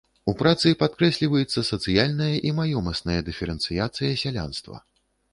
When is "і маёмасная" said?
2.51-3.19